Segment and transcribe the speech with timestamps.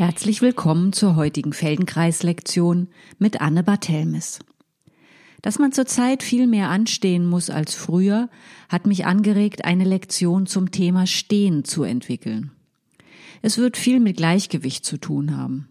[0.00, 4.38] Herzlich willkommen zur heutigen Feldenkreis-Lektion mit Anne Barthelmes.
[5.42, 8.30] Dass man zurzeit viel mehr anstehen muss als früher,
[8.70, 12.50] hat mich angeregt, eine Lektion zum Thema Stehen zu entwickeln.
[13.42, 15.68] Es wird viel mit Gleichgewicht zu tun haben.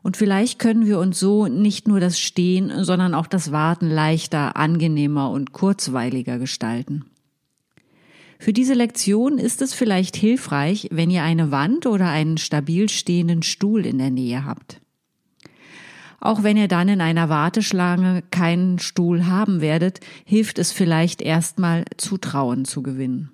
[0.00, 4.54] Und vielleicht können wir uns so nicht nur das Stehen, sondern auch das Warten leichter,
[4.56, 7.06] angenehmer und kurzweiliger gestalten.
[8.38, 13.42] Für diese Lektion ist es vielleicht hilfreich, wenn ihr eine Wand oder einen stabil stehenden
[13.42, 14.80] Stuhl in der Nähe habt.
[16.20, 21.84] Auch wenn ihr dann in einer Warteschlange keinen Stuhl haben werdet, hilft es vielleicht erstmal
[21.96, 23.30] Zutrauen zu gewinnen.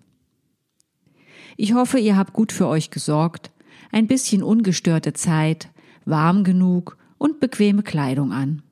[1.56, 3.50] Ich hoffe, ihr habt gut für euch gesorgt,
[3.92, 5.68] ein bisschen ungestörte Zeit,
[6.04, 8.62] warm genug und bequeme Kleidung an.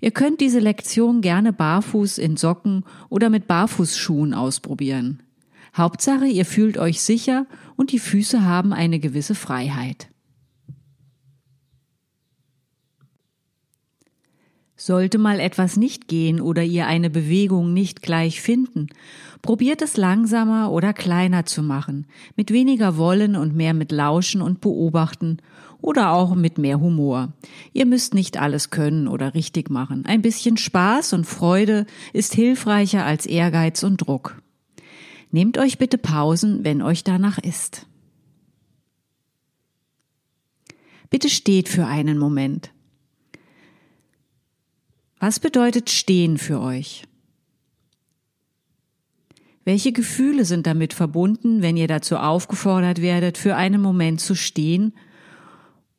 [0.00, 5.22] Ihr könnt diese Lektion gerne barfuß in Socken oder mit Barfußschuhen ausprobieren.
[5.76, 10.08] Hauptsache, ihr fühlt euch sicher und die Füße haben eine gewisse Freiheit.
[14.76, 18.86] Sollte mal etwas nicht gehen oder ihr eine Bewegung nicht gleich finden,
[19.42, 24.62] probiert es langsamer oder kleiner zu machen, mit weniger Wollen und mehr mit Lauschen und
[24.62, 25.36] Beobachten
[25.82, 27.34] oder auch mit mehr Humor.
[27.74, 30.06] Ihr müsst nicht alles können oder richtig machen.
[30.06, 34.40] Ein bisschen Spaß und Freude ist hilfreicher als Ehrgeiz und Druck.
[35.32, 37.86] Nehmt euch bitte Pausen, wenn euch danach ist.
[41.08, 42.70] Bitte steht für einen Moment.
[45.18, 47.04] Was bedeutet stehen für euch?
[49.64, 54.94] Welche Gefühle sind damit verbunden, wenn ihr dazu aufgefordert werdet, für einen Moment zu stehen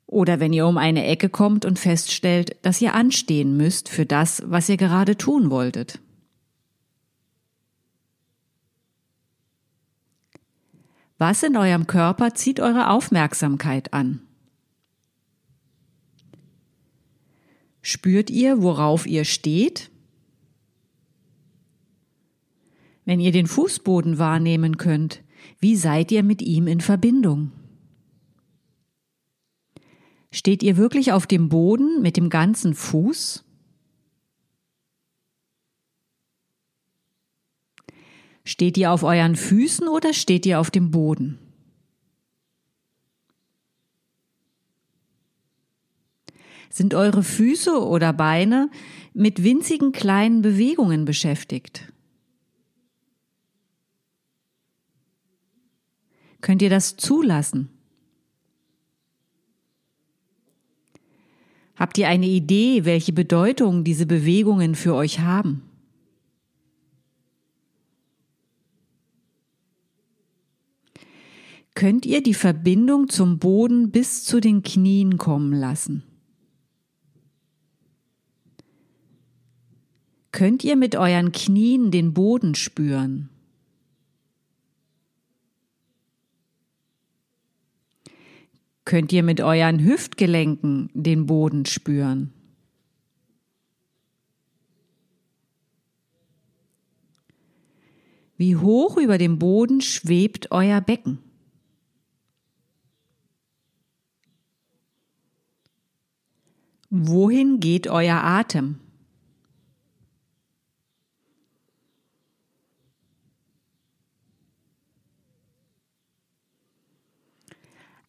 [0.07, 4.43] oder wenn ihr um eine Ecke kommt und feststellt, dass ihr anstehen müsst für das,
[4.45, 5.99] was ihr gerade tun wolltet?
[11.21, 14.21] Was in eurem Körper zieht eure Aufmerksamkeit an?
[17.83, 19.91] Spürt ihr, worauf ihr steht?
[23.05, 25.21] Wenn ihr den Fußboden wahrnehmen könnt,
[25.59, 27.51] wie seid ihr mit ihm in Verbindung?
[30.31, 33.45] Steht ihr wirklich auf dem Boden mit dem ganzen Fuß?
[38.43, 41.37] Steht ihr auf euren Füßen oder steht ihr auf dem Boden?
[46.69, 48.69] Sind eure Füße oder Beine
[49.13, 51.91] mit winzigen kleinen Bewegungen beschäftigt?
[56.39, 57.69] Könnt ihr das zulassen?
[61.75, 65.70] Habt ihr eine Idee, welche Bedeutung diese Bewegungen für euch haben?
[71.81, 76.03] Könnt ihr die Verbindung zum Boden bis zu den Knien kommen lassen.
[80.31, 83.29] Könnt ihr mit euren Knien den Boden spüren?
[88.85, 92.31] Könnt ihr mit euren Hüftgelenken den Boden spüren?
[98.37, 101.30] Wie hoch über dem Boden schwebt euer Becken?
[106.93, 108.77] Wohin geht euer Atem?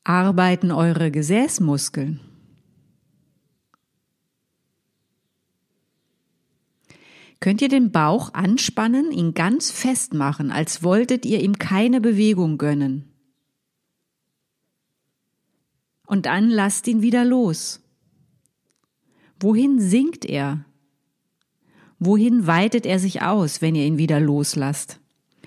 [0.02, 2.18] Arbeiten eure Gesäßmuskeln?
[7.38, 12.58] Könnt ihr den Bauch anspannen, ihn ganz fest machen, als wolltet ihr ihm keine Bewegung
[12.58, 13.12] gönnen?
[16.04, 17.81] Und dann lasst ihn wieder los.
[19.42, 20.64] Wohin sinkt er?
[21.98, 25.00] Wohin weitet er sich aus, wenn ihr ihn wieder loslasst?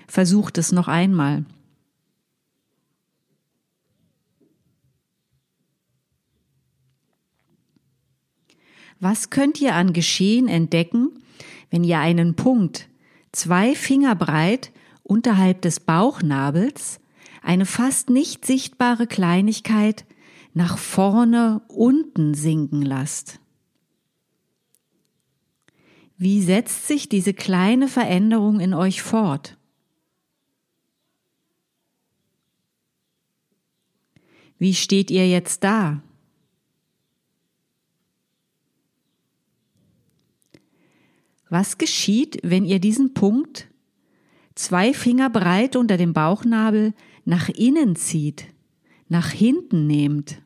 [0.06, 1.46] Versucht es noch einmal.
[9.00, 11.08] Was könnt ihr an Geschehen entdecken,
[11.70, 12.90] wenn ihr einen Punkt
[13.32, 14.72] zwei Finger breit
[15.04, 17.00] unterhalb des Bauchnabels,
[17.42, 20.04] eine fast nicht sichtbare Kleinigkeit
[20.52, 23.40] nach vorne unten sinken lasst?
[26.18, 29.56] Wie setzt sich diese kleine Veränderung in euch fort?
[34.58, 36.02] Wie steht ihr jetzt da?
[41.50, 43.68] Was geschieht, wenn ihr diesen Punkt
[44.54, 48.46] zwei Finger breit unter dem Bauchnabel nach innen zieht,
[49.08, 50.42] nach hinten nehmt?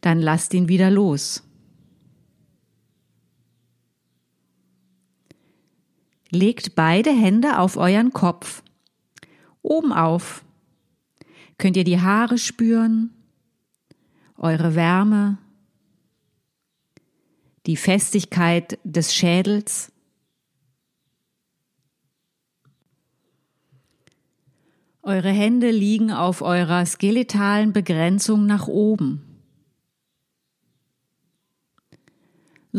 [0.00, 1.42] Dann lasst ihn wieder los.
[6.30, 8.62] Legt beide Hände auf euren Kopf.
[9.62, 10.44] Oben auf.
[11.56, 13.10] Könnt ihr die Haare spüren,
[14.36, 15.38] eure Wärme,
[17.66, 19.92] die Festigkeit des Schädels.
[25.02, 29.27] Eure Hände liegen auf eurer skeletalen Begrenzung nach oben.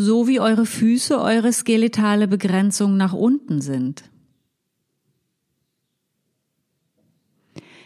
[0.02, 4.10] So wie eure Füße eure skeletale Begrenzung nach unten sind.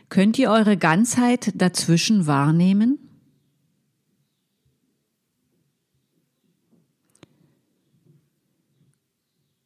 [0.09, 2.99] Könnt ihr eure Ganzheit dazwischen wahrnehmen?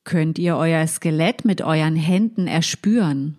[0.06, 3.36] Könnt ihr euer Skelett mit euren Händen erspüren?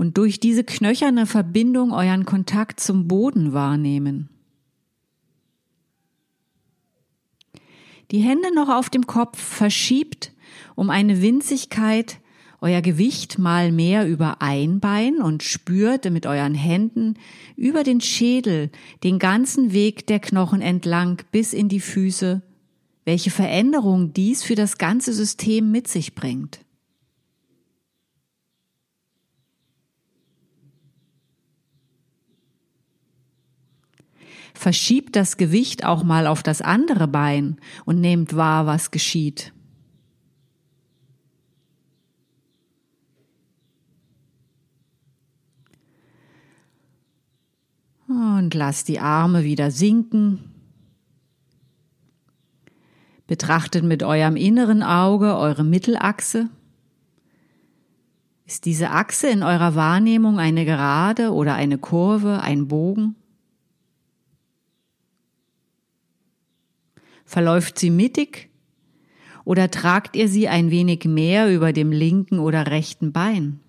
[0.00, 4.30] Und durch diese knöcherne Verbindung euren Kontakt zum Boden wahrnehmen.
[8.10, 10.32] Die Hände noch auf dem Kopf verschiebt
[10.74, 12.18] um eine Winzigkeit
[12.62, 17.18] euer Gewicht mal mehr über ein Bein und spürt mit euren Händen
[17.54, 18.70] über den Schädel
[19.04, 22.40] den ganzen Weg der Knochen entlang bis in die Füße,
[23.04, 26.60] welche Veränderung dies für das ganze System mit sich bringt.
[34.60, 39.54] Verschiebt das Gewicht auch mal auf das andere Bein und nehmt wahr, was geschieht.
[48.06, 50.52] Und lasst die Arme wieder sinken.
[53.26, 56.50] Betrachtet mit eurem inneren Auge eure Mittelachse.
[58.44, 63.16] Ist diese Achse in eurer Wahrnehmung eine Gerade oder eine Kurve, ein Bogen?
[67.30, 68.50] Verläuft sie mittig
[69.44, 73.60] oder tragt ihr sie ein wenig mehr über dem linken oder rechten Bein?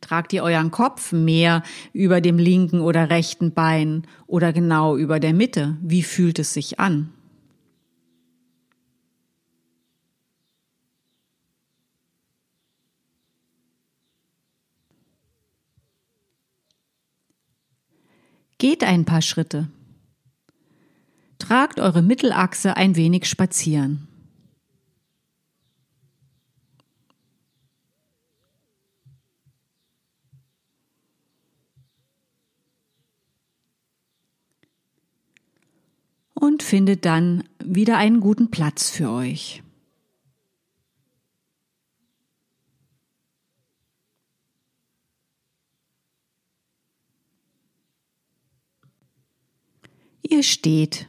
[0.00, 1.62] Tragt ihr euren Kopf mehr
[1.92, 5.78] über dem linken oder rechten Bein oder genau über der Mitte?
[5.82, 7.12] Wie fühlt es sich an?
[18.64, 19.68] Geht ein paar Schritte.
[21.38, 24.08] Tragt eure Mittelachse ein wenig spazieren.
[36.34, 39.63] und findet dann wieder einen guten Platz für euch.
[50.34, 51.06] Ihr steht.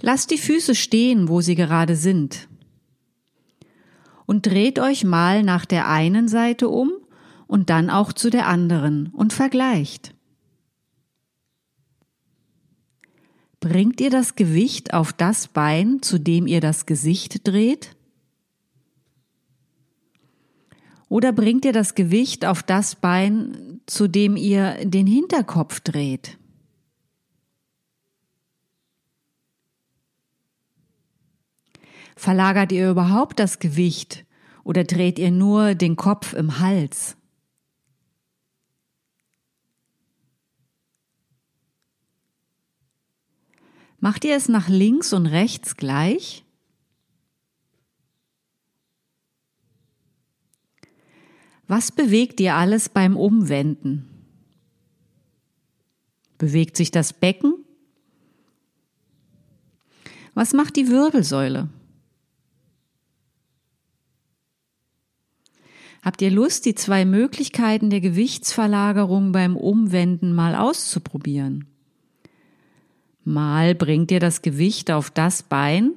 [0.00, 2.48] Lasst die Füße stehen, wo sie gerade sind.
[4.24, 6.90] Und dreht euch mal nach der einen Seite um
[7.46, 10.14] und dann auch zu der anderen und vergleicht.
[13.60, 17.96] Bringt ihr das Gewicht auf das Bein, zu dem ihr das Gesicht dreht?
[21.10, 26.39] Oder bringt ihr das Gewicht auf das Bein, zu dem ihr den Hinterkopf dreht?
[32.20, 34.26] Verlagert ihr überhaupt das Gewicht
[34.62, 37.16] oder dreht ihr nur den Kopf im Hals?
[44.00, 46.44] Macht ihr es nach links und rechts gleich?
[51.68, 54.10] Was bewegt ihr alles beim Umwenden?
[56.36, 57.64] Bewegt sich das Becken?
[60.34, 61.70] Was macht die Wirbelsäule?
[66.02, 71.66] Habt ihr Lust, die zwei Möglichkeiten der Gewichtsverlagerung beim Umwenden mal auszuprobieren?
[73.22, 75.92] Mal bringt ihr das Gewicht auf das Bein,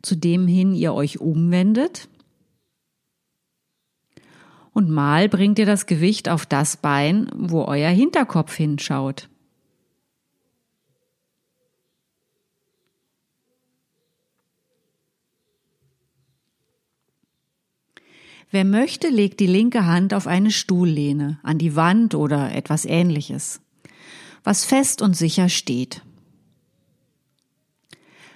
[0.00, 2.08] zu dem hin ihr euch umwendet.
[4.72, 9.28] Und mal bringt ihr das Gewicht auf das Bein, wo euer Hinterkopf hinschaut.
[18.50, 23.60] Wer möchte, legt die linke Hand auf eine Stuhllehne, an die Wand oder etwas ähnliches,
[24.42, 26.02] was fest und sicher steht.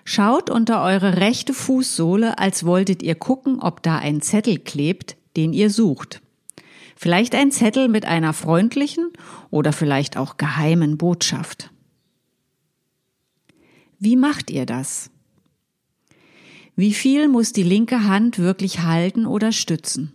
[0.04, 5.52] Schaut unter eure rechte Fußsohle, als wolltet ihr gucken, ob da ein Zettel klebt, den
[5.52, 6.20] ihr sucht.
[6.96, 9.10] Vielleicht ein Zettel mit einer freundlichen
[9.50, 11.70] oder vielleicht auch geheimen Botschaft.
[13.98, 15.11] Wie macht ihr das?
[16.74, 20.12] Wie viel muss die linke Hand wirklich halten oder stützen?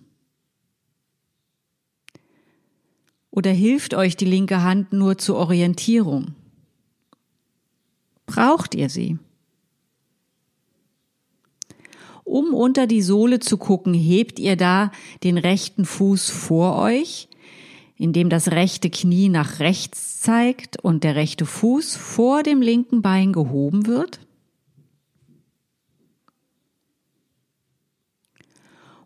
[3.29, 6.33] Oder hilft euch die linke Hand nur zur Orientierung?
[8.25, 9.19] Braucht ihr sie?
[12.23, 14.91] Um unter die Sohle zu gucken, hebt ihr da
[15.23, 17.29] den rechten Fuß vor euch,
[17.95, 23.31] indem das rechte Knie nach rechts zeigt und der rechte Fuß vor dem linken Bein
[23.31, 24.26] gehoben wird?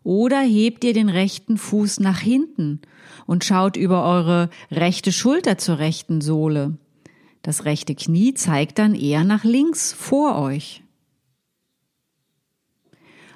[0.04, 2.80] Oder hebt ihr den rechten Fuß nach hinten
[3.26, 6.76] und schaut über eure rechte Schulter zur rechten Sohle?
[7.42, 10.82] Das rechte Knie zeigt dann eher nach links vor euch.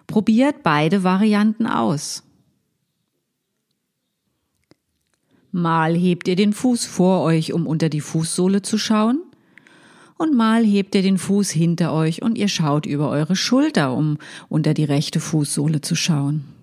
[0.07, 2.23] Probiert beide Varianten aus.
[5.51, 9.23] Mal hebt ihr den Fuß vor euch, um unter die Fußsohle zu schauen,
[10.19, 14.19] und mal hebt ihr den Fuß hinter euch und ihr schaut über eure Schulter, um
[14.49, 16.56] unter die rechte Fußsohle zu schauen.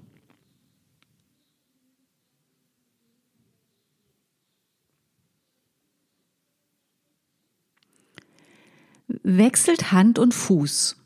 [9.24, 10.98] Wechselt Hand und Fuß.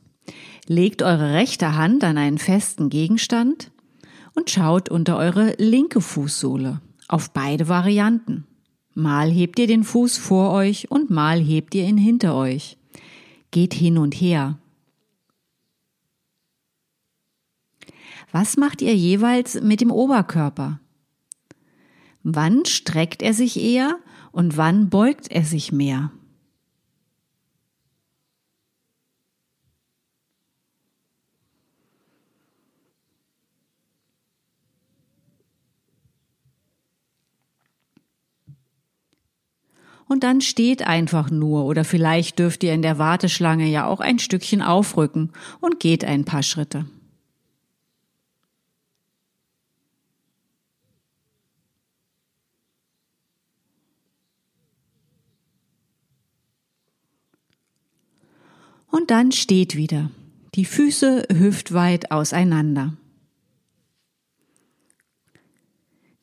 [0.66, 3.72] Legt eure rechte Hand an einen festen Gegenstand
[4.34, 8.46] und schaut unter eure linke Fußsohle auf beide Varianten.
[8.96, 12.78] Mal hebt ihr den Fuß vor euch und mal hebt ihr ihn hinter euch.
[13.52, 14.58] Geht hin und her.
[18.32, 20.80] Was macht ihr jeweils mit dem Oberkörper?
[22.24, 24.00] Wann streckt er sich eher
[24.32, 26.12] und wann beugt er sich mehr?
[40.08, 44.20] Und dann steht einfach nur oder vielleicht dürft ihr in der Warteschlange ja auch ein
[44.20, 46.86] Stückchen aufrücken und geht ein paar Schritte.
[58.90, 60.10] Und dann steht wieder,
[60.56, 62.94] die Füße hüftweit auseinander.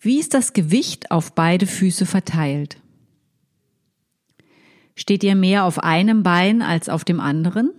[0.00, 2.78] Wie ist das Gewicht auf beide Füße verteilt?
[4.94, 7.72] Steht ihr mehr auf einem Bein als auf dem anderen?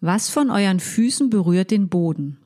[0.00, 2.38] Was von euren Füßen berührt den Boden?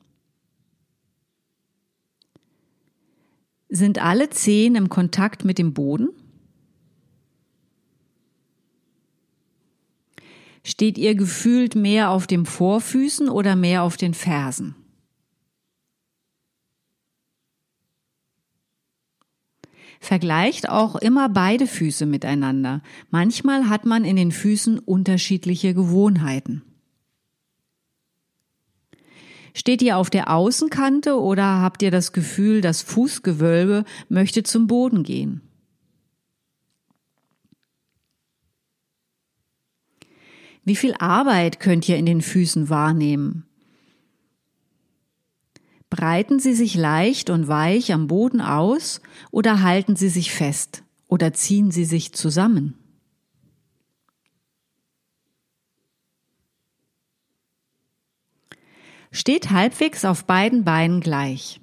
[3.69, 6.09] Sind alle Zehen im Kontakt mit dem Boden?
[10.63, 14.75] Steht ihr gefühlt mehr auf den Vorfüßen oder mehr auf den Fersen?
[20.03, 22.81] Vergleicht auch immer beide Füße miteinander.
[23.11, 26.63] Manchmal hat man in den Füßen unterschiedliche Gewohnheiten.
[29.53, 35.03] Steht ihr auf der Außenkante oder habt ihr das Gefühl, das Fußgewölbe möchte zum Boden
[35.03, 35.41] gehen?
[40.63, 43.45] Wie viel Arbeit könnt ihr in den Füßen wahrnehmen?
[45.91, 51.33] Breiten sie sich leicht und weich am Boden aus oder halten sie sich fest oder
[51.33, 52.75] ziehen sie sich zusammen?
[59.11, 61.59] Steht halbwegs auf beiden Beinen gleich.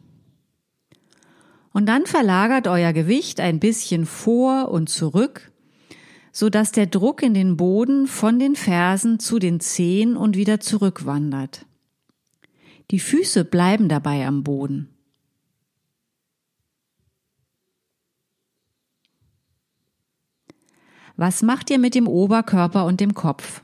[1.72, 5.52] Und dann verlagert euer Gewicht ein bisschen vor und zurück,
[6.32, 10.60] so dass der Druck in den Boden von den Fersen zu den Zehen und wieder
[10.60, 11.64] zurückwandert.
[12.90, 14.88] Die Füße bleiben dabei am Boden.
[21.16, 23.62] Was macht ihr mit dem Oberkörper und dem Kopf?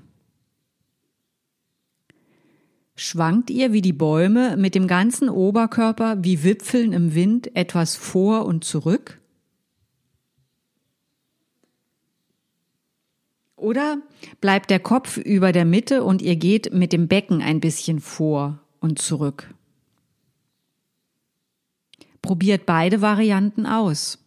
[2.97, 8.45] Schwankt ihr wie die Bäume mit dem ganzen Oberkörper wie Wipfeln im Wind etwas vor
[8.45, 9.21] und zurück?
[13.57, 14.03] Oder
[14.41, 18.64] bleibt der Kopf über der Mitte und ihr geht mit dem Becken ein bisschen vor
[18.85, 19.49] und zurück.
[22.21, 24.19] Probiert beide Varianten aus.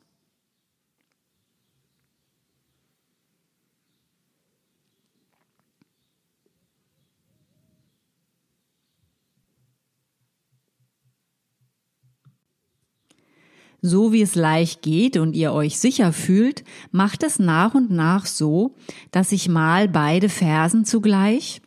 [13.80, 18.26] So wie es leicht geht und ihr euch sicher fühlt, macht es nach und nach
[18.26, 18.76] so,
[19.12, 21.62] dass sich mal beide Fersen zugleich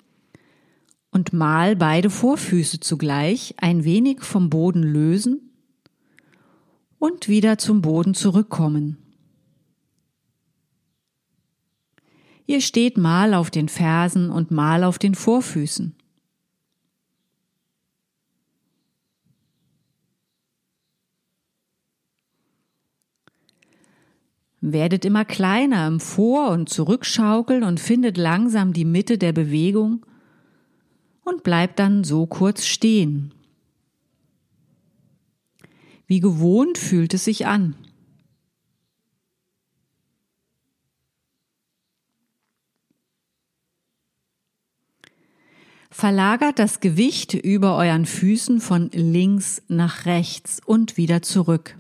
[1.11, 5.51] und mal beide Vorfüße zugleich ein wenig vom Boden lösen
[6.99, 8.99] und wieder zum Boden zurückkommen.
[12.47, 15.95] Ihr steht mal auf den Fersen und mal auf den Vorfüßen.
[24.61, 30.05] Werdet immer kleiner im Vor- und Zurückschaukeln und findet langsam die Mitte der Bewegung
[31.31, 33.33] und bleibt dann so kurz stehen.
[36.07, 37.77] Wie gewohnt fühlt es sich an.
[45.93, 51.77] Verlagert das Gewicht über euren Füßen von links nach rechts und wieder zurück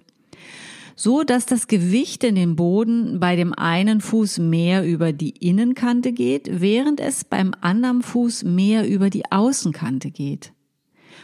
[1.02, 6.12] so dass das Gewicht in den Boden bei dem einen Fuß mehr über die Innenkante
[6.12, 10.52] geht, während es beim anderen Fuß mehr über die Außenkante geht,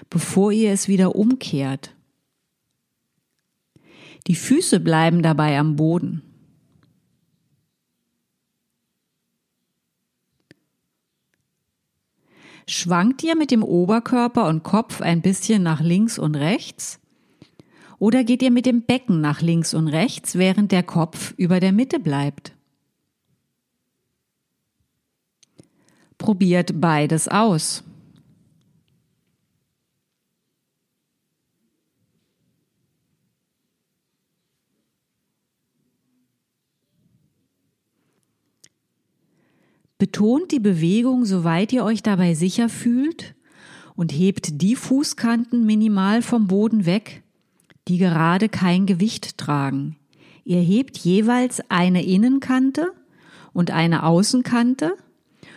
[0.09, 1.95] bevor ihr es wieder umkehrt.
[4.29, 6.23] Die Füße bleiben dabei am Boden.
[12.67, 16.99] Schwankt ihr mit dem Oberkörper und Kopf ein bisschen nach links und rechts?
[17.99, 21.73] Oder geht ihr mit dem Becken nach links und rechts, während der Kopf über der
[21.73, 22.53] Mitte bleibt?
[26.19, 27.83] Probiert beides aus.
[39.99, 43.35] Betont die Bewegung, soweit ihr euch dabei sicher fühlt
[43.95, 47.23] und hebt die Fußkanten minimal vom Boden weg,
[47.89, 49.97] die gerade kein Gewicht tragen.
[50.45, 52.93] Ihr hebt jeweils eine Innenkante
[53.53, 54.97] und eine Außenkante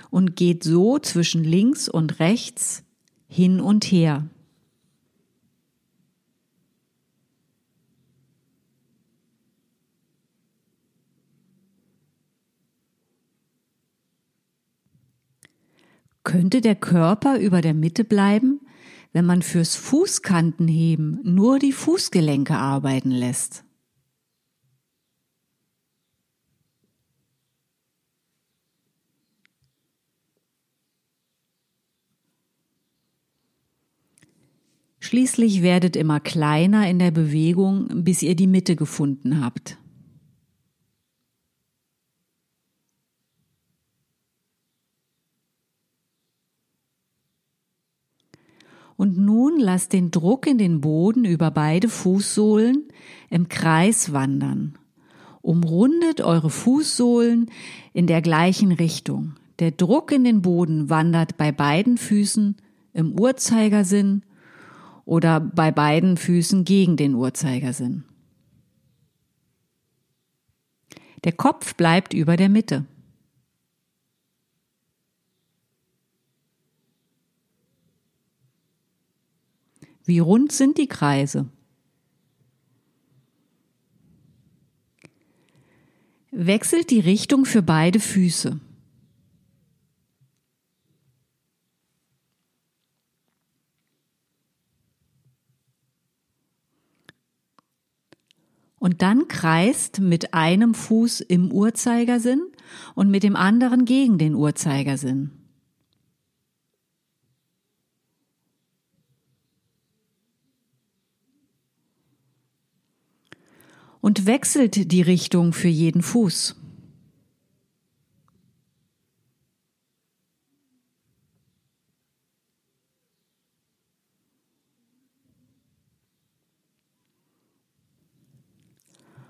[0.10, 2.84] und geht so zwischen links und rechts
[3.27, 4.27] hin und her.
[16.23, 18.62] Könnte der Körper über der Mitte bleiben,
[19.12, 23.63] wenn man fürs Fußkantenheben nur die Fußgelenke arbeiten lässt.
[35.00, 39.80] Schließlich werdet immer kleiner in der Bewegung, bis ihr die Mitte gefunden habt.
[48.99, 52.83] Und nun lasst den Druck in den Boden über beide Fußsohlen
[53.29, 54.77] im Kreis wandern.
[55.41, 57.49] Umrundet eure Fußsohlen
[57.93, 59.35] in der gleichen Richtung.
[59.59, 62.57] Der Druck in den Boden wandert bei beiden Füßen
[62.91, 64.23] im Uhrzeigersinn
[65.05, 68.03] oder bei beiden Füßen gegen den Uhrzeigersinn.
[71.23, 72.83] Der Kopf bleibt über der Mitte.
[80.10, 81.45] Wie rund sind die Kreise?
[86.32, 88.60] Wechselt die Richtung für beide Füße.
[98.80, 102.41] Und dann kreist mit einem Fuß im Uhrzeigersinn
[102.95, 105.39] und mit dem anderen gegen den Uhrzeigersinn.
[114.02, 116.55] und wechselt die Richtung für jeden Fuß.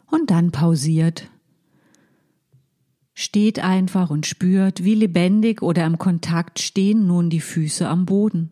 [0.08, 1.30] Und dann pausiert.
[3.14, 8.52] Steht einfach und spürt, wie lebendig oder im Kontakt stehen nun die Füße am Boden.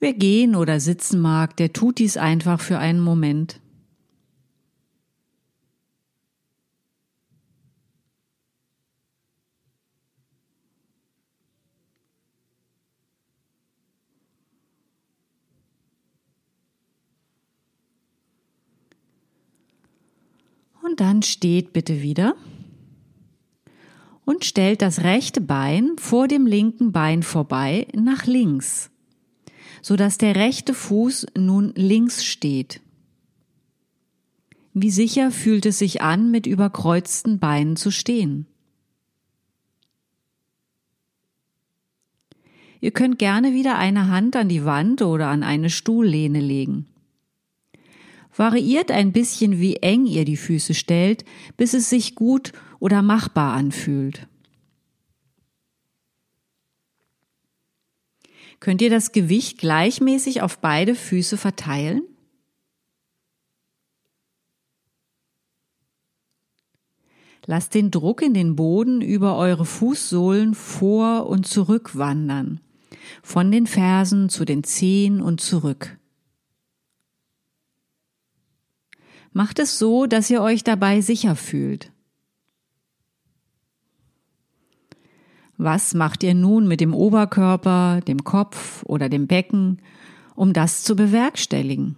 [0.00, 3.60] Wer gehen oder sitzen mag, der tut dies einfach für einen Moment.
[20.82, 22.34] Und dann steht bitte wieder
[24.24, 28.90] und stellt das rechte Bein vor dem linken Bein vorbei nach links
[29.82, 32.80] so dass der rechte Fuß nun links steht.
[34.72, 38.46] Wie sicher fühlt es sich an, mit überkreuzten Beinen zu stehen?
[42.80, 46.86] Ihr könnt gerne wieder eine Hand an die Wand oder an eine Stuhllehne legen.
[48.34, 51.24] Variiert ein bisschen, wie eng ihr die Füße stellt,
[51.56, 54.28] bis es sich gut oder machbar anfühlt.
[58.60, 62.02] Könnt ihr das Gewicht gleichmäßig auf beide Füße verteilen?
[67.46, 72.60] Lasst den Druck in den Boden über eure Fußsohlen vor und zurück wandern,
[73.22, 75.98] von den Fersen zu den Zehen und zurück.
[79.32, 81.92] Macht es so, dass ihr euch dabei sicher fühlt.
[85.62, 89.82] Was macht ihr nun mit dem Oberkörper, dem Kopf oder dem Becken,
[90.34, 91.96] um das zu bewerkstelligen?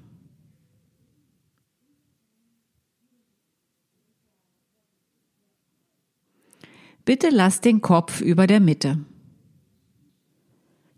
[7.05, 8.99] Bitte lasst den Kopf über der Mitte.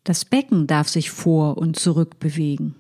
[0.03, 2.77] Das Becken darf sich vor und zurück bewegen.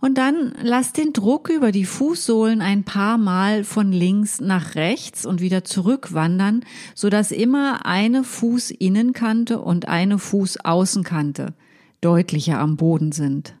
[0.00, 5.26] Und dann lasst den Druck über die Fußsohlen ein paar Mal von links nach rechts
[5.26, 11.54] und wieder zurückwandern, sodass immer eine Fußinnenkante und eine Fußaußenkante
[12.00, 13.54] deutlicher am Boden sind.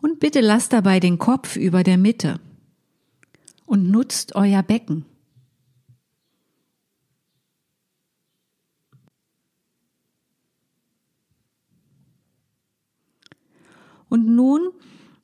[0.00, 2.40] Und bitte lasst dabei den Kopf über der Mitte
[3.66, 5.04] und nutzt euer Becken.
[14.08, 14.70] Und nun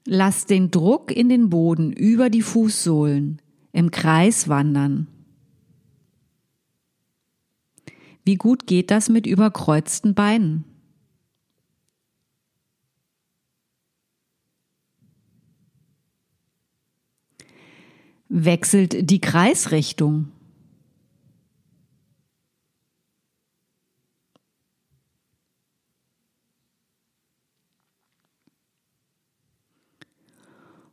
[0.05, 3.41] lasst den Druck in den Boden über die Fußsohlen
[3.73, 5.07] im Kreis wandern.
[8.25, 10.65] Wie gut geht das mit überkreuzten Beinen?
[18.29, 20.32] Wechselt die Kreisrichtung.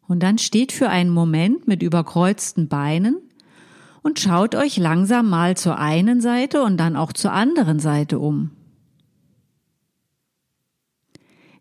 [0.10, 3.22] Und dann steht für einen Moment mit überkreuzten Beinen
[4.02, 8.50] und schaut euch langsam mal zur einen Seite und dann auch zur anderen Seite um.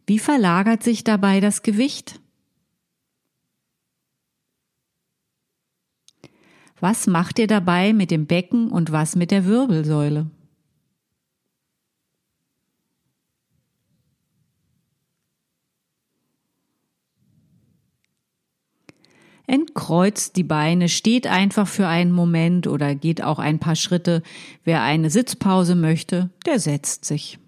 [0.07, 2.21] Wie verlagert sich dabei das Gewicht?
[6.81, 10.31] Was macht ihr dabei mit dem Becken und was mit der Wirbelsäule?
[19.49, 24.23] Entkreuzt die Beine, steht einfach für einen Moment oder geht auch ein paar Schritte.
[24.63, 27.39] Wer eine Sitzpause möchte, der setzt sich.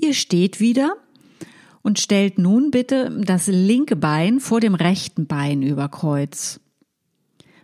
[0.00, 0.96] Ihr steht wieder
[1.88, 6.60] und stellt nun bitte das linke Bein vor dem rechten Bein über Kreuz,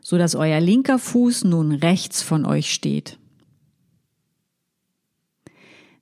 [0.01, 3.19] so dass euer linker Fuß nun rechts von euch steht.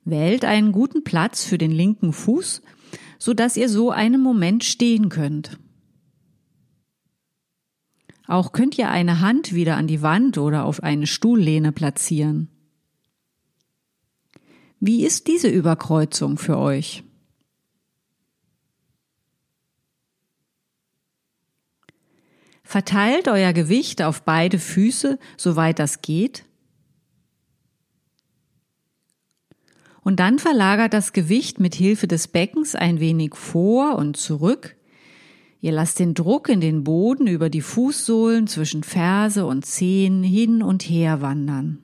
[0.05, 2.61] Wählt einen guten Platz für den linken Fuß,
[3.19, 5.59] so dass ihr so einen Moment stehen könnt.
[8.25, 12.47] Auch könnt ihr eine Hand wieder an die Wand oder auf eine Stuhllehne platzieren.
[14.79, 17.03] Wie ist diese Überkreuzung für euch?
[22.73, 26.43] Verteilt euer Gewicht auf beide Füße, soweit das geht.
[30.01, 34.75] Und dann verlagert das Gewicht mit Hilfe des Beckens ein wenig vor und zurück.
[35.61, 40.63] Ihr lasst den Druck in den Boden über die Fußsohlen zwischen Ferse und Zehen hin
[40.63, 41.82] und her wandern.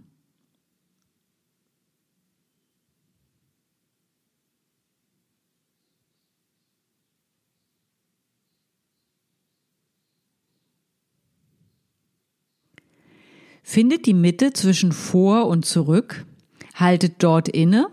[13.69, 16.25] Findet die Mitte zwischen vor und zurück,
[16.73, 17.88] haltet dort inne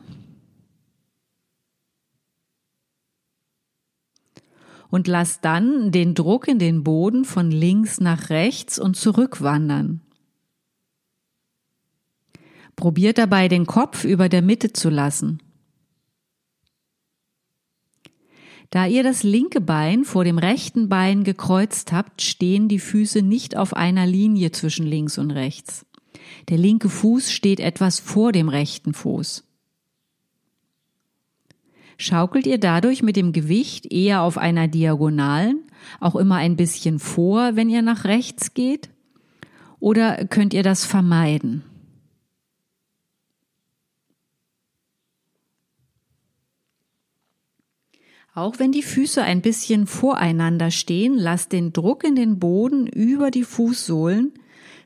[4.88, 10.00] und lasst dann den Druck in den Boden von links nach rechts und zurück wandern.
[12.74, 15.42] Probiert dabei den Kopf über der Mitte zu lassen.
[18.70, 23.56] Da ihr das linke Bein vor dem rechten Bein gekreuzt habt, stehen die Füße nicht
[23.56, 25.86] auf einer Linie zwischen links und rechts.
[26.48, 29.44] Der linke Fuß steht etwas vor dem rechten Fuß.
[31.98, 35.60] Schaukelt ihr dadurch mit dem Gewicht eher auf einer Diagonalen,
[36.00, 38.90] auch immer ein bisschen vor, wenn ihr nach rechts geht?
[39.80, 41.62] Oder könnt ihr das vermeiden?
[48.36, 53.30] Auch wenn die Füße ein bisschen voreinander stehen, lasst den Druck in den Boden über
[53.30, 54.34] die Fußsohlen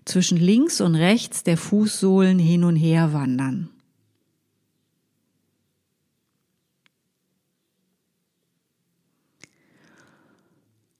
[0.04, 3.68] zwischen links und rechts der Fußsohlen hin und her wandern.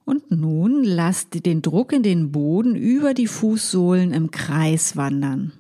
[0.05, 5.53] Und nun lasst den Druck in den Boden über die Fußsohlen im Kreis wandern.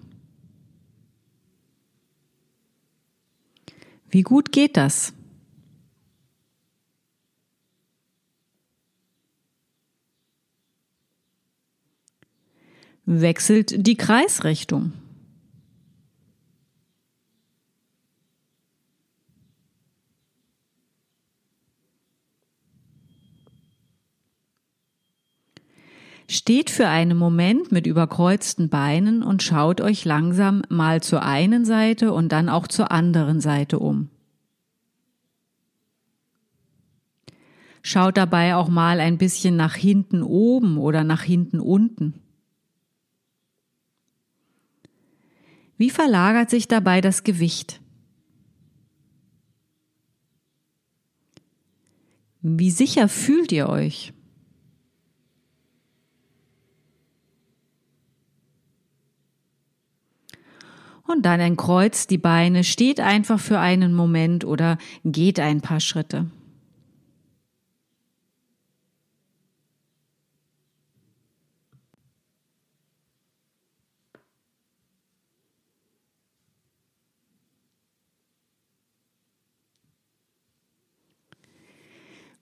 [4.08, 5.12] Wie gut geht das?
[13.12, 14.92] Wechselt die Kreisrichtung.
[26.28, 32.12] Steht für einen Moment mit überkreuzten Beinen und schaut euch langsam mal zur einen Seite
[32.12, 34.08] und dann auch zur anderen Seite um.
[37.82, 42.14] Schaut dabei auch mal ein bisschen nach hinten oben oder nach hinten unten.
[45.80, 47.80] Wie verlagert sich dabei das Gewicht?
[52.42, 54.12] Wie sicher fühlt ihr euch?
[61.06, 66.30] Und dann entkreuzt die Beine, steht einfach für einen Moment oder geht ein paar Schritte.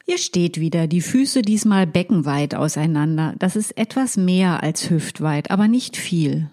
[0.09, 3.35] Ihr steht wieder, die Füße diesmal beckenweit auseinander.
[3.39, 6.51] Das ist etwas mehr als hüftweit, aber nicht viel.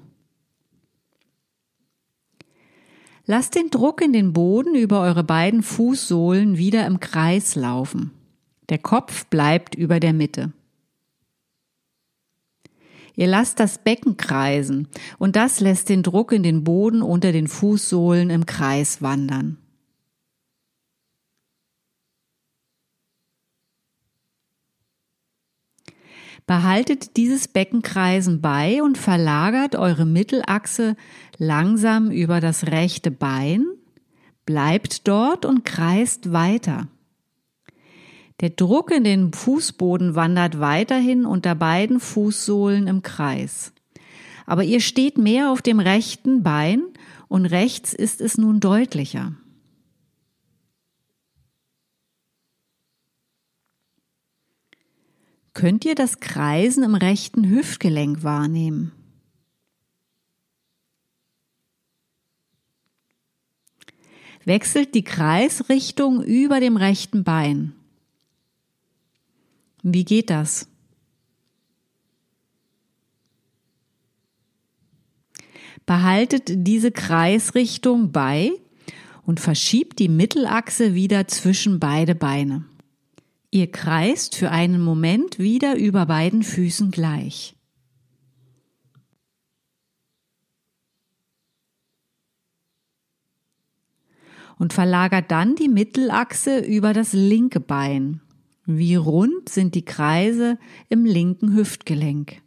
[3.25, 8.11] Lasst den Druck in den Boden über eure beiden Fußsohlen wieder im Kreis laufen.
[8.67, 10.51] Der Kopf bleibt über der Mitte.
[13.15, 17.47] Ihr lasst das Becken kreisen und das lässt den Druck in den Boden unter den
[17.47, 19.59] Fußsohlen im Kreis wandern.
[26.47, 30.95] Behaltet dieses Beckenkreisen bei und verlagert eure Mittelachse
[31.37, 33.65] langsam über das rechte Bein,
[34.45, 36.87] bleibt dort und kreist weiter.
[38.41, 43.71] Der Druck in den Fußboden wandert weiterhin unter beiden Fußsohlen im Kreis.
[44.45, 46.83] Aber ihr steht mehr auf dem rechten Bein
[47.27, 49.33] und rechts ist es nun deutlicher.
[55.55, 58.91] Könnt ihr das Kreisen im rechten Hüftgelenk wahrnehmen.
[64.43, 67.73] Wechselt die Kreisrichtung über dem rechten Bein.
[69.81, 70.67] Wie geht das?
[75.87, 78.51] Behaltet diese Kreisrichtung bei
[79.25, 82.65] und verschiebt die Mittelachse wieder zwischen beide Beine.
[83.55, 87.55] Ihr kreist für einen Moment wieder über beiden Füßen gleich.
[94.57, 98.19] Und verlagert dann die Mittelachse über das linke Bein.
[98.65, 102.41] Wie rund sind die Kreise im linken Hüftgelenk.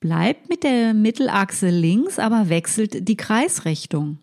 [0.00, 4.18] Bleibt mit der Mittelachse links, aber wechselt die Kreisrichtung.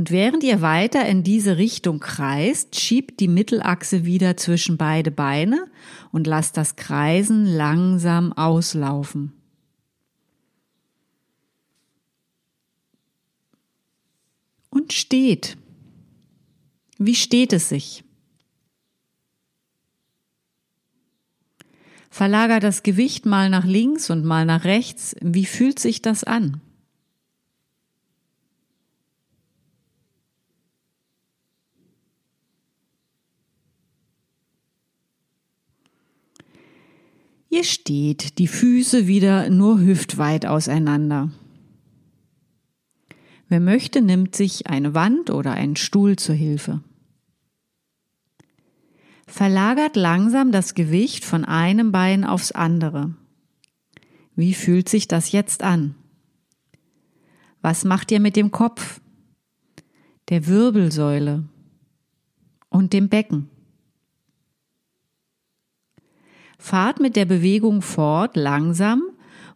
[0.00, 5.66] Und während ihr weiter in diese Richtung kreist, schiebt die Mittelachse wieder zwischen beide Beine
[6.12, 9.32] und lasst das Kreisen langsam auslaufen.
[14.70, 15.58] Und steht.
[17.02, 18.04] Wie steht es sich?
[22.10, 25.16] Verlager das Gewicht mal nach links und mal nach rechts.
[25.22, 26.60] Wie fühlt sich das an?
[37.48, 41.30] Ihr steht, die Füße wieder nur hüftweit auseinander.
[43.48, 46.82] Wer möchte, nimmt sich eine Wand oder einen Stuhl zur Hilfe.
[49.30, 53.14] Verlagert langsam das Gewicht von einem Bein aufs andere.
[54.34, 55.94] Wie fühlt sich das jetzt an?
[57.62, 59.00] Was macht ihr mit dem Kopf,
[60.30, 61.44] der Wirbelsäule
[62.70, 63.48] und dem Becken?
[66.58, 69.04] Fahrt mit der Bewegung fort langsam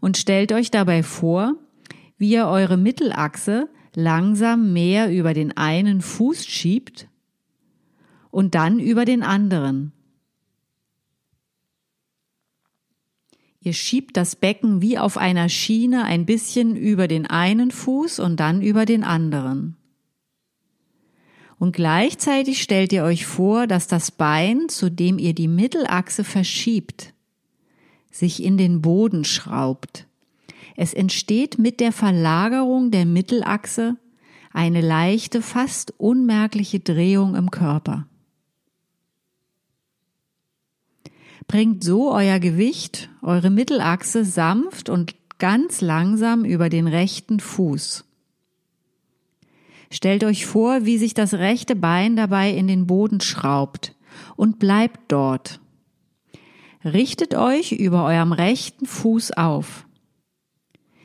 [0.00, 1.56] und stellt euch dabei vor,
[2.16, 7.08] wie ihr eure Mittelachse langsam mehr über den einen Fuß schiebt
[8.34, 9.92] und dann über den anderen.
[13.60, 18.40] Ihr schiebt das Becken wie auf einer Schiene ein bisschen über den einen Fuß und
[18.40, 19.76] dann über den anderen.
[21.60, 27.14] Und gleichzeitig stellt ihr euch vor, dass das Bein, zu dem ihr die Mittelachse verschiebt,
[28.10, 30.08] sich in den Boden schraubt.
[30.76, 33.96] Es entsteht mit der Verlagerung der Mittelachse
[34.52, 38.08] eine leichte, fast unmerkliche Drehung im Körper.
[41.46, 48.04] Bringt so euer Gewicht, eure Mittelachse sanft und ganz langsam über den rechten Fuß.
[49.90, 53.94] Stellt euch vor, wie sich das rechte Bein dabei in den Boden schraubt
[54.36, 55.60] und bleibt dort.
[56.84, 59.86] Richtet euch über eurem rechten Fuß auf.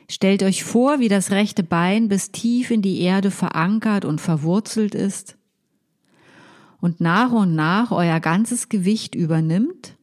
[0.08, 4.94] Stellt euch vor, wie das rechte Bein bis tief in die Erde verankert und verwurzelt
[4.94, 5.36] ist
[6.80, 9.96] und nach und nach euer ganzes Gewicht übernimmt,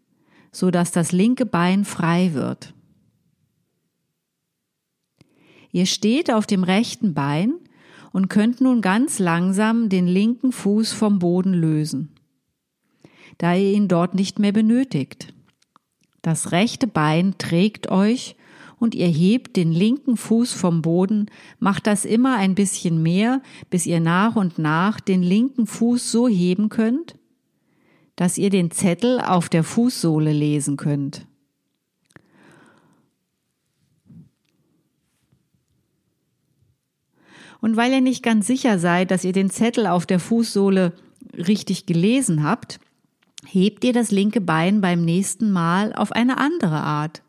[0.57, 2.73] so dass das linke Bein frei wird.
[5.71, 7.53] Ihr steht auf dem rechten Bein
[8.11, 12.09] und könnt nun ganz langsam den linken Fuß vom Boden lösen,
[13.37, 15.31] da ihr ihn dort nicht mehr benötigt.
[16.23, 18.35] Das rechte Bein trägt euch
[18.79, 21.27] und ihr hebt den linken Fuß vom Boden,
[21.59, 26.27] macht das immer ein bisschen mehr, bis ihr nach und nach den linken Fuß so
[26.27, 27.16] heben könnt,
[28.17, 31.25] dass ihr den Zettel auf der Fußsohle lesen könnt.
[37.61, 40.93] Und weil ihr nicht ganz sicher seid, dass ihr den Zettel auf der Fußsohle
[41.35, 42.79] richtig gelesen habt,
[43.45, 47.21] hebt ihr das linke Bein beim nächsten Mal auf eine andere Art.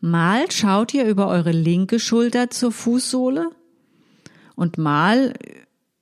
[0.00, 3.50] Mal schaut ihr über eure linke Schulter zur Fußsohle
[4.56, 5.34] und mal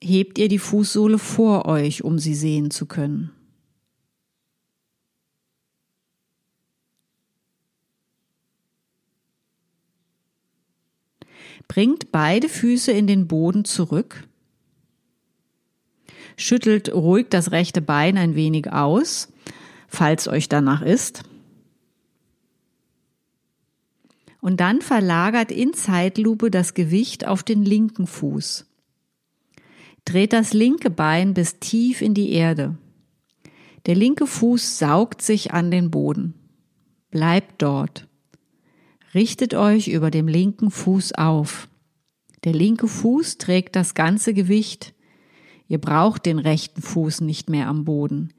[0.02, 3.33] hebt ihr die Fußsohle vor euch, um sie sehen zu können.
[11.68, 14.28] Bringt beide Füße in den Boden zurück.
[16.36, 19.32] Schüttelt ruhig das rechte Bein ein wenig aus,
[19.88, 21.22] falls euch danach ist.
[24.40, 28.66] Und dann verlagert in Zeitlupe das Gewicht auf den linken Fuß.
[30.04, 32.76] Dreht das linke Bein bis tief in die Erde.
[33.86, 36.34] Der linke Fuß saugt sich an den Boden.
[37.10, 38.06] Bleibt dort.
[39.14, 41.68] Richtet euch über dem linken Fuß auf.
[42.42, 44.92] Der linke Fuß trägt das ganze Gewicht.
[45.68, 48.32] Ihr braucht den rechten Fuß nicht mehr am Boden.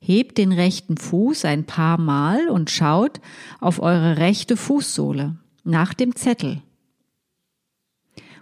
[0.00, 3.20] Hebt den rechten Fuß ein paar Mal und schaut
[3.60, 6.60] auf eure rechte Fußsohle nach dem Zettel.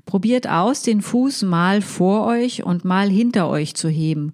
[0.06, 4.32] Probiert aus, den Fuß mal vor euch und mal hinter euch zu heben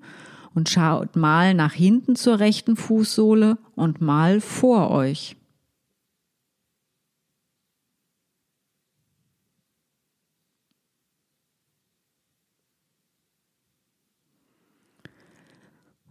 [0.54, 5.36] und schaut mal nach hinten zur rechten Fußsohle und mal vor euch.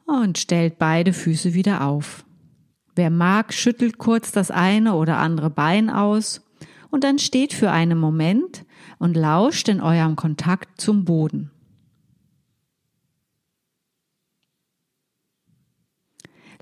[0.05, 2.25] Und stellt beide Füße wieder auf.
[2.95, 6.41] Wer mag, schüttelt kurz das eine oder andere Bein aus
[6.91, 8.65] und dann steht für einen Moment
[8.99, 11.49] und lauscht in eurem Kontakt zum Boden.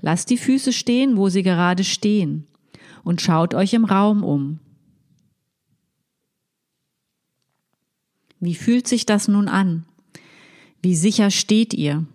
[0.00, 2.46] Lasst die Füße stehen, wo sie gerade stehen
[3.04, 4.58] und schaut euch im Raum um.
[8.40, 9.84] Wie fühlt sich das nun an?
[10.82, 12.06] Wie sicher steht ihr?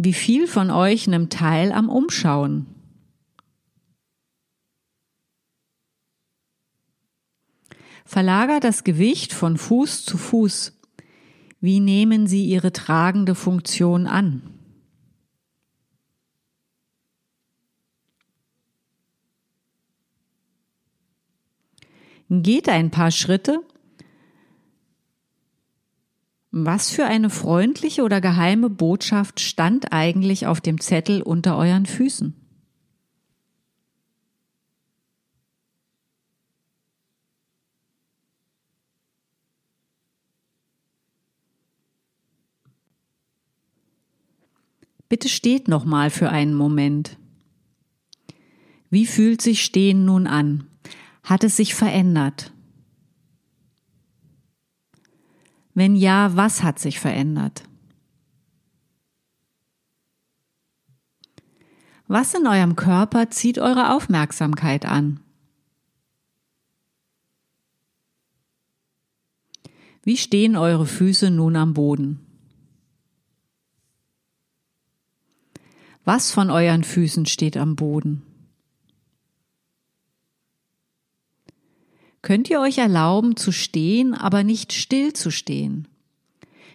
[0.00, 2.66] Wie viel von euch nimmt teil am Umschauen?
[8.04, 10.78] Verlagert das Gewicht von Fuß zu Fuß.
[11.60, 14.54] Wie nehmen Sie Ihre tragende Funktion an?
[22.30, 23.64] Geht ein paar Schritte
[26.50, 32.34] was für eine freundliche oder geheime Botschaft stand eigentlich auf dem Zettel unter euren Füßen?
[45.10, 47.18] Bitte steht noch mal für einen Moment.
[48.90, 50.66] Wie fühlt sich Stehen nun an?
[51.22, 52.52] Hat es sich verändert?
[55.78, 57.62] Wenn ja, was hat sich verändert?
[62.08, 65.20] Was in eurem Körper zieht eure Aufmerksamkeit an?
[70.02, 72.26] Wie stehen eure Füße nun am Boden?
[76.04, 78.27] Was von euren Füßen steht am Boden?
[82.22, 85.86] Könnt ihr euch erlauben zu stehen, aber nicht still zu stehen?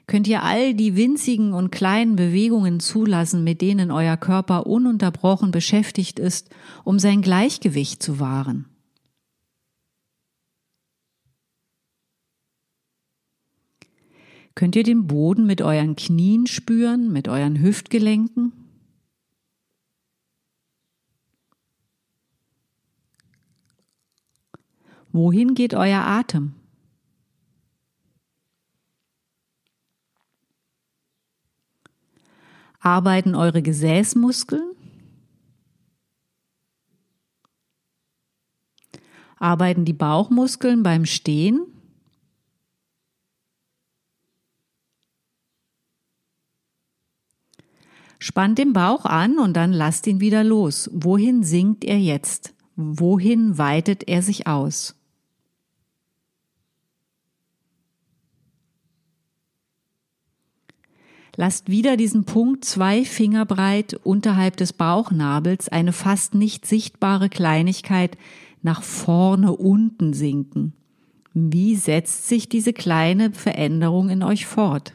[0.06, 6.20] Könnt ihr all die winzigen und kleinen Bewegungen zulassen, mit denen euer Körper ununterbrochen beschäftigt
[6.20, 6.50] ist,
[6.84, 8.66] um sein Gleichgewicht zu wahren?
[14.56, 18.63] Könnt ihr den Boden mit euren Knien spüren, mit euren Hüftgelenken?
[25.16, 26.56] Wohin geht euer Atem?
[32.80, 34.72] Arbeiten eure Gesäßmuskeln?
[39.38, 41.62] Arbeiten die Bauchmuskeln beim Stehen?
[48.18, 50.90] Spannt den Bauch an und dann lasst ihn wieder los.
[50.92, 52.56] Wohin sinkt er jetzt?
[52.76, 54.96] Wohin weitet er sich aus?
[61.36, 68.18] Lasst wieder diesen Punkt zwei Finger breit unterhalb des Bauchnabels eine fast nicht sichtbare Kleinigkeit
[68.62, 70.74] nach vorne unten sinken.
[71.34, 74.94] Wie setzt sich diese kleine Veränderung in euch fort?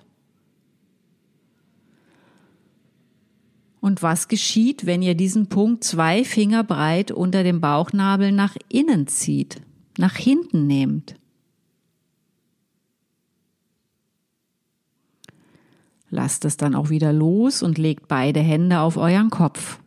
[3.80, 9.08] Und was geschieht, wenn ihr diesen Punkt zwei Finger breit unter dem Bauchnabel nach innen
[9.08, 9.60] zieht,
[9.96, 11.16] nach hinten nehmt?
[16.10, 19.78] Lasst es dann auch wieder los und legt beide Hände auf euren Kopf.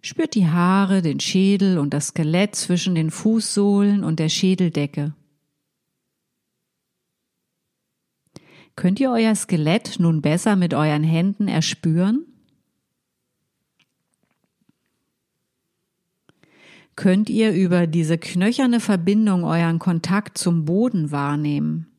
[0.00, 5.14] Spürt die Haare, den Schädel und das Skelett zwischen den Fußsohlen und der Schädeldecke.
[8.76, 12.26] Könnt ihr euer Skelett nun besser mit euren Händen erspüren?
[16.96, 21.93] Könnt ihr über diese knöcherne Verbindung euren Kontakt zum Boden wahrnehmen?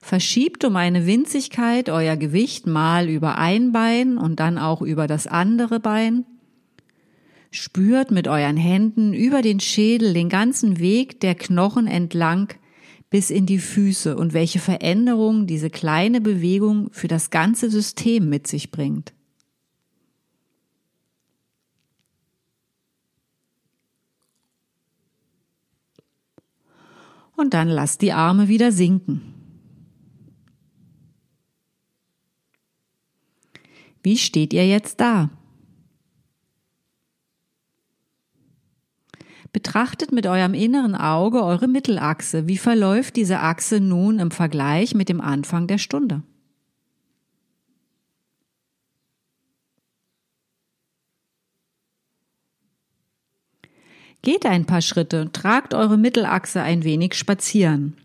[0.00, 5.26] Verschiebt um eine Winzigkeit euer Gewicht mal über ein Bein und dann auch über das
[5.26, 6.24] andere Bein.
[7.50, 12.48] Spürt mit euren Händen über den Schädel den ganzen Weg der Knochen entlang
[13.10, 18.46] bis in die Füße und welche Veränderung diese kleine Bewegung für das ganze System mit
[18.46, 19.14] sich bringt.
[27.34, 29.37] Und dann lasst die Arme wieder sinken.
[34.02, 35.30] Wie steht ihr jetzt da?
[39.52, 42.46] Betrachtet mit eurem inneren Auge eure Mittelachse.
[42.46, 46.22] Wie verläuft diese Achse nun im Vergleich mit dem Anfang der Stunde?
[54.22, 57.96] Geht ein paar Schritte und tragt eure Mittelachse ein wenig spazieren.